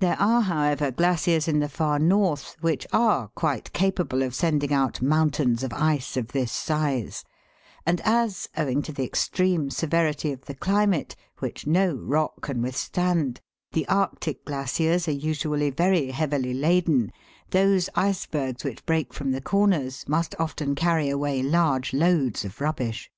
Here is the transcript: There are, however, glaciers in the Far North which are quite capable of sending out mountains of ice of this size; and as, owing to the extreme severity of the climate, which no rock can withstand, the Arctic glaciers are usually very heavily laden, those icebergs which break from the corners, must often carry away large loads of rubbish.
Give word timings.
There 0.00 0.20
are, 0.20 0.40
however, 0.40 0.90
glaciers 0.90 1.46
in 1.46 1.60
the 1.60 1.68
Far 1.68 2.00
North 2.00 2.56
which 2.62 2.84
are 2.92 3.28
quite 3.36 3.72
capable 3.72 4.24
of 4.24 4.34
sending 4.34 4.72
out 4.72 5.00
mountains 5.00 5.62
of 5.62 5.72
ice 5.72 6.16
of 6.16 6.32
this 6.32 6.50
size; 6.50 7.22
and 7.86 8.00
as, 8.00 8.48
owing 8.56 8.82
to 8.82 8.90
the 8.92 9.04
extreme 9.04 9.70
severity 9.70 10.32
of 10.32 10.46
the 10.46 10.56
climate, 10.56 11.14
which 11.38 11.64
no 11.64 11.94
rock 11.94 12.40
can 12.42 12.60
withstand, 12.60 13.40
the 13.70 13.86
Arctic 13.86 14.44
glaciers 14.44 15.06
are 15.06 15.12
usually 15.12 15.70
very 15.70 16.10
heavily 16.10 16.54
laden, 16.54 17.12
those 17.50 17.88
icebergs 17.94 18.64
which 18.64 18.84
break 18.84 19.14
from 19.14 19.30
the 19.30 19.40
corners, 19.40 20.04
must 20.08 20.34
often 20.40 20.74
carry 20.74 21.08
away 21.08 21.40
large 21.40 21.92
loads 21.94 22.44
of 22.44 22.60
rubbish. 22.60 23.12